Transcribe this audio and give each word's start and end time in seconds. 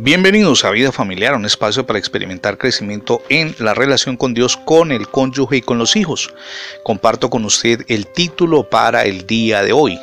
Bienvenidos 0.00 0.64
a 0.64 0.70
Vida 0.70 0.92
Familiar, 0.92 1.34
un 1.34 1.44
espacio 1.44 1.84
para 1.84 1.98
experimentar 1.98 2.56
crecimiento 2.56 3.20
en 3.28 3.56
la 3.58 3.74
relación 3.74 4.16
con 4.16 4.32
Dios, 4.32 4.56
con 4.56 4.92
el 4.92 5.08
cónyuge 5.08 5.56
y 5.56 5.60
con 5.60 5.76
los 5.76 5.96
hijos. 5.96 6.32
Comparto 6.84 7.28
con 7.28 7.44
usted 7.44 7.84
el 7.88 8.06
título 8.06 8.70
para 8.70 9.02
el 9.02 9.26
día 9.26 9.64
de 9.64 9.72
hoy. 9.72 9.98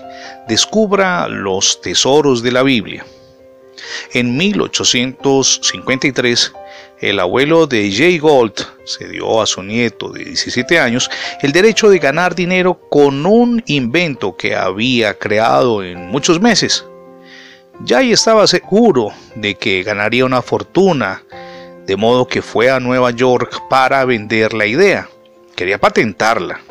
Descubra 0.50 1.30
los 1.30 1.80
tesoros 1.80 2.44
de 2.44 2.52
la 2.52 2.64
Biblia. 2.64 3.06
En 4.12 4.36
1853, 4.36 6.52
el 7.00 7.20
abuelo 7.22 7.66
de 7.66 7.90
Jay 7.90 8.18
Gold 8.18 8.68
se 8.84 9.08
dio 9.08 9.42
a 9.42 9.46
su 9.46 9.64
nieto 9.64 10.10
de 10.10 10.26
17 10.26 10.78
años 10.78 11.10
el 11.42 11.54
derecho 11.54 11.90
de 11.90 12.00
ganar 12.00 12.36
dinero 12.36 12.82
con 12.90 13.26
un 13.26 13.64
invento 13.68 14.36
que 14.36 14.58
había 14.58 15.14
creado 15.14 15.82
en 15.82 16.08
muchos 16.08 16.42
meses. 16.42 16.84
Jay 17.84 18.14
estaba 18.14 18.48
seguro 18.48 19.12
de 19.36 19.56
que 19.56 19.84
ganaría 19.84 20.26
una 20.26 20.42
fortuna, 20.42 21.24
de 21.86 21.96
modo 21.98 22.28
que 22.28 22.42
fue 22.42 22.72
a 22.72 22.80
Nueva 22.80 23.12
York 23.12 23.62
para 23.70 24.06
vender 24.06 24.54
la 24.54 24.66
idea. 24.66 25.10
Quería 25.56 25.78
patentarla. 25.78 26.62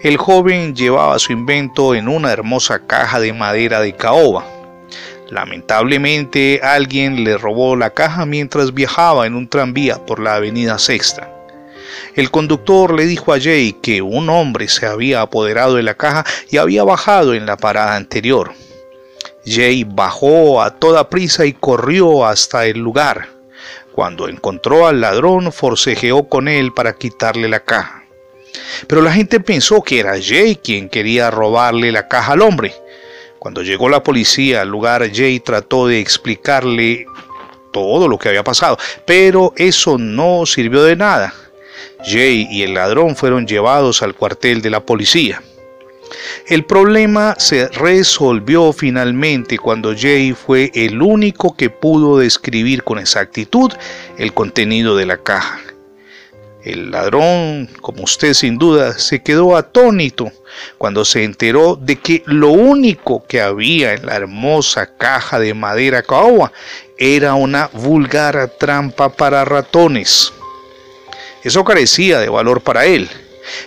El 0.00 0.16
joven 0.16 0.76
llevaba 0.76 1.18
su 1.18 1.32
invento 1.32 1.94
en 1.94 2.08
una 2.08 2.32
hermosa 2.32 2.86
caja 2.86 3.18
de 3.18 3.32
madera 3.32 3.80
de 3.80 3.94
caoba. 3.94 4.46
Lamentablemente 5.28 6.60
alguien 6.62 7.24
le 7.24 7.36
robó 7.36 7.74
la 7.74 7.90
caja 7.90 8.24
mientras 8.26 8.72
viajaba 8.72 9.26
en 9.26 9.34
un 9.34 9.48
tranvía 9.48 10.06
por 10.06 10.20
la 10.20 10.36
avenida 10.36 10.78
Sexta. 10.78 11.32
El 12.14 12.30
conductor 12.30 12.94
le 12.94 13.06
dijo 13.06 13.32
a 13.32 13.40
Jay 13.40 13.72
que 13.72 14.02
un 14.02 14.30
hombre 14.30 14.68
se 14.68 14.86
había 14.86 15.20
apoderado 15.20 15.74
de 15.74 15.82
la 15.82 15.94
caja 15.94 16.24
y 16.48 16.58
había 16.58 16.84
bajado 16.84 17.34
en 17.34 17.44
la 17.44 17.56
parada 17.56 17.96
anterior. 17.96 18.52
Jay 19.46 19.84
bajó 19.84 20.60
a 20.60 20.70
toda 20.70 21.08
prisa 21.08 21.46
y 21.46 21.52
corrió 21.52 22.26
hasta 22.26 22.66
el 22.66 22.78
lugar. 22.78 23.28
Cuando 23.92 24.28
encontró 24.28 24.86
al 24.86 25.00
ladrón, 25.00 25.52
forcejeó 25.52 26.28
con 26.28 26.48
él 26.48 26.72
para 26.74 26.94
quitarle 26.94 27.48
la 27.48 27.60
caja. 27.60 28.02
Pero 28.86 29.02
la 29.02 29.12
gente 29.12 29.40
pensó 29.40 29.82
que 29.82 30.00
era 30.00 30.20
Jay 30.20 30.56
quien 30.56 30.88
quería 30.88 31.30
robarle 31.30 31.92
la 31.92 32.08
caja 32.08 32.32
al 32.32 32.42
hombre. 32.42 32.74
Cuando 33.38 33.62
llegó 33.62 33.88
la 33.88 34.02
policía 34.02 34.62
al 34.62 34.68
lugar, 34.68 35.08
Jay 35.14 35.40
trató 35.40 35.86
de 35.86 36.00
explicarle 36.00 37.06
todo 37.72 38.08
lo 38.08 38.18
que 38.18 38.28
había 38.28 38.42
pasado, 38.42 38.78
pero 39.06 39.52
eso 39.56 39.98
no 39.98 40.44
sirvió 40.46 40.82
de 40.82 40.96
nada. 40.96 41.32
Jay 42.04 42.48
y 42.50 42.62
el 42.62 42.74
ladrón 42.74 43.16
fueron 43.16 43.46
llevados 43.46 44.02
al 44.02 44.14
cuartel 44.14 44.62
de 44.62 44.70
la 44.70 44.80
policía. 44.80 45.42
El 46.46 46.64
problema 46.64 47.34
se 47.38 47.68
resolvió 47.68 48.72
finalmente 48.72 49.58
cuando 49.58 49.94
Jay 49.96 50.32
fue 50.32 50.70
el 50.74 51.02
único 51.02 51.56
que 51.56 51.70
pudo 51.70 52.18
describir 52.18 52.84
con 52.84 52.98
exactitud 52.98 53.72
el 54.18 54.32
contenido 54.32 54.96
de 54.96 55.06
la 55.06 55.18
caja. 55.18 55.60
El 56.62 56.90
ladrón, 56.90 57.68
como 57.80 58.02
usted 58.02 58.34
sin 58.34 58.58
duda, 58.58 58.98
se 58.98 59.22
quedó 59.22 59.56
atónito 59.56 60.32
cuando 60.78 61.04
se 61.04 61.22
enteró 61.22 61.76
de 61.76 61.96
que 61.96 62.24
lo 62.26 62.48
único 62.48 63.24
que 63.26 63.40
había 63.40 63.94
en 63.94 64.06
la 64.06 64.16
hermosa 64.16 64.96
caja 64.96 65.38
de 65.38 65.54
madera 65.54 66.02
caoba 66.02 66.52
era 66.98 67.34
una 67.34 67.68
vulgar 67.72 68.52
trampa 68.58 69.10
para 69.10 69.44
ratones. 69.44 70.32
Eso 71.44 71.64
carecía 71.64 72.18
de 72.18 72.28
valor 72.28 72.62
para 72.62 72.86
él, 72.86 73.08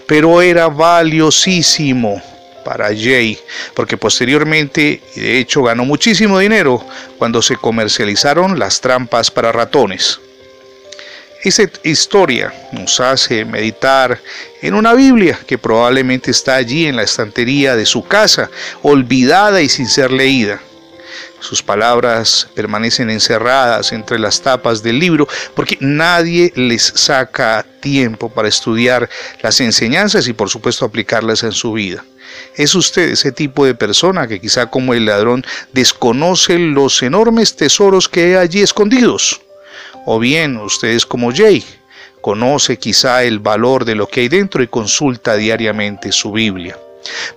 pero 0.06 0.42
era 0.42 0.68
valiosísimo 0.68 2.22
para 2.64 2.88
Jay, 2.88 3.40
porque 3.74 3.98
posteriormente, 3.98 5.02
de 5.16 5.40
hecho 5.40 5.64
ganó 5.64 5.86
muchísimo 5.86 6.38
dinero 6.40 6.86
cuando 7.18 7.42
se 7.42 7.56
comercializaron 7.56 8.60
las 8.60 8.82
trampas 8.82 9.32
para 9.32 9.52
ratones. 9.52 10.20
Esa 11.42 11.64
historia 11.84 12.54
nos 12.74 13.00
hace 13.00 13.46
meditar 13.46 14.20
en 14.62 14.74
una 14.74 14.94
Biblia 14.94 15.40
que 15.48 15.58
probablemente 15.58 16.32
está 16.32 16.56
allí 16.56 16.86
en 16.86 16.98
la 16.98 17.04
estantería 17.04 17.78
de 17.78 17.86
su 17.86 18.06
casa, 18.06 18.50
olvidada 18.82 19.62
y 19.62 19.70
sin 19.70 19.88
ser 19.88 20.12
leída. 20.12 20.60
Sus 21.40 21.64
palabras 21.64 22.48
permanecen 22.54 23.10
encerradas 23.10 23.94
entre 23.94 24.20
las 24.20 24.42
tapas 24.42 24.84
del 24.84 25.00
libro 25.00 25.28
porque 25.56 25.78
nadie 25.80 26.52
les 26.56 26.84
saca 26.96 27.66
tiempo 27.80 28.30
para 28.30 28.50
estudiar 28.50 29.10
las 29.42 29.62
enseñanzas 29.62 30.28
y 30.28 30.34
por 30.34 30.50
supuesto 30.50 30.86
aplicarlas 30.86 31.44
en 31.44 31.54
su 31.54 31.74
vida. 31.74 32.04
¿Es 32.56 32.76
usted 32.76 33.10
ese 33.10 33.32
tipo 33.32 33.66
de 33.66 33.74
persona 33.74 34.28
que 34.28 34.40
quizá 34.40 34.68
como 34.68 34.94
el 34.94 35.06
ladrón 35.06 35.46
desconoce 35.72 36.60
los 36.60 37.02
enormes 37.02 37.56
tesoros 37.56 38.10
que 38.10 38.24
hay 38.24 38.34
allí 38.34 38.62
escondidos? 38.62 39.42
¿O 40.06 40.20
bien 40.20 40.58
usted 40.58 40.90
es 40.90 41.06
como 41.06 41.34
Jay? 41.34 41.64
Conoce 42.22 42.78
quizá 42.78 43.24
el 43.24 43.40
valor 43.40 43.86
de 43.86 43.96
lo 43.96 44.08
que 44.08 44.22
hay 44.22 44.28
dentro 44.28 44.62
y 44.62 44.68
consulta 44.68 45.36
diariamente 45.36 46.12
su 46.12 46.34
Biblia. 46.34 46.78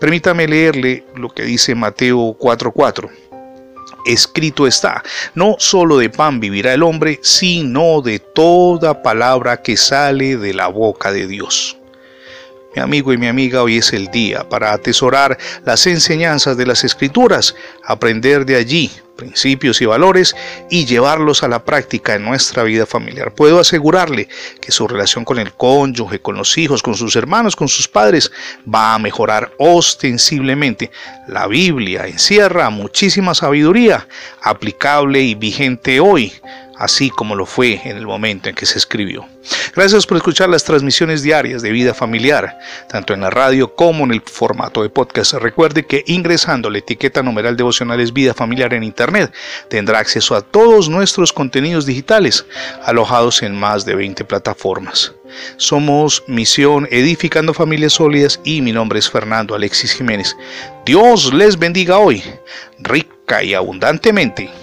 Permítame 0.00 0.48
leerle 0.48 1.04
lo 1.14 1.28
que 1.28 1.44
dice 1.44 1.74
Mateo 1.76 2.36
4:4 2.38 3.21
escrito 4.06 4.66
está, 4.66 5.02
no 5.34 5.56
solo 5.58 5.98
de 5.98 6.10
pan 6.10 6.40
vivirá 6.40 6.74
el 6.74 6.82
hombre, 6.82 7.20
sino 7.22 8.02
de 8.02 8.18
toda 8.18 9.02
palabra 9.02 9.62
que 9.62 9.76
sale 9.76 10.36
de 10.36 10.54
la 10.54 10.68
boca 10.68 11.12
de 11.12 11.26
Dios. 11.26 11.76
Mi 12.74 12.80
amigo 12.80 13.12
y 13.12 13.18
mi 13.18 13.28
amiga, 13.28 13.62
hoy 13.62 13.76
es 13.76 13.92
el 13.92 14.10
día 14.10 14.48
para 14.48 14.72
atesorar 14.72 15.36
las 15.64 15.86
enseñanzas 15.86 16.56
de 16.56 16.64
las 16.64 16.84
escrituras, 16.84 17.54
aprender 17.84 18.46
de 18.46 18.56
allí 18.56 18.90
principios 19.16 19.80
y 19.80 19.86
valores 19.86 20.34
y 20.70 20.84
llevarlos 20.84 21.42
a 21.42 21.48
la 21.48 21.64
práctica 21.64 22.14
en 22.14 22.24
nuestra 22.24 22.62
vida 22.62 22.86
familiar. 22.86 23.34
Puedo 23.34 23.60
asegurarle 23.60 24.28
que 24.60 24.72
su 24.72 24.88
relación 24.88 25.24
con 25.24 25.38
el 25.38 25.52
cónyuge, 25.52 26.20
con 26.20 26.36
los 26.36 26.56
hijos, 26.58 26.82
con 26.82 26.94
sus 26.94 27.16
hermanos, 27.16 27.56
con 27.56 27.68
sus 27.68 27.88
padres 27.88 28.30
va 28.72 28.94
a 28.94 28.98
mejorar 28.98 29.52
ostensiblemente. 29.58 30.90
La 31.28 31.46
Biblia 31.46 32.06
encierra 32.06 32.70
muchísima 32.70 33.34
sabiduría 33.34 34.06
aplicable 34.42 35.20
y 35.20 35.34
vigente 35.34 36.00
hoy 36.00 36.32
así 36.76 37.10
como 37.10 37.34
lo 37.34 37.46
fue 37.46 37.80
en 37.84 37.96
el 37.96 38.06
momento 38.06 38.48
en 38.48 38.54
que 38.54 38.66
se 38.66 38.78
escribió. 38.78 39.26
Gracias 39.74 40.06
por 40.06 40.16
escuchar 40.16 40.48
las 40.48 40.64
transmisiones 40.64 41.22
diarias 41.22 41.62
de 41.62 41.72
vida 41.72 41.94
familiar, 41.94 42.58
tanto 42.88 43.12
en 43.12 43.22
la 43.22 43.30
radio 43.30 43.74
como 43.74 44.04
en 44.04 44.12
el 44.12 44.22
formato 44.22 44.82
de 44.82 44.90
podcast. 44.90 45.34
Recuerde 45.34 45.84
que 45.84 46.04
ingresando 46.06 46.70
la 46.70 46.78
etiqueta 46.78 47.22
numeral 47.22 47.56
devocionales 47.56 48.12
vida 48.12 48.34
familiar 48.34 48.74
en 48.74 48.84
internet 48.84 49.32
tendrá 49.68 49.98
acceso 49.98 50.36
a 50.36 50.42
todos 50.42 50.88
nuestros 50.88 51.32
contenidos 51.32 51.86
digitales 51.86 52.44
alojados 52.84 53.42
en 53.42 53.58
más 53.58 53.84
de 53.84 53.94
20 53.94 54.24
plataformas. 54.24 55.12
Somos 55.56 56.22
Misión 56.26 56.86
Edificando 56.90 57.54
Familias 57.54 57.94
Sólidas 57.94 58.40
y 58.44 58.60
mi 58.60 58.72
nombre 58.72 58.98
es 58.98 59.10
Fernando 59.10 59.54
Alexis 59.54 59.92
Jiménez. 59.92 60.36
Dios 60.84 61.32
les 61.32 61.58
bendiga 61.58 61.98
hoy, 61.98 62.22
rica 62.78 63.42
y 63.42 63.54
abundantemente. 63.54 64.61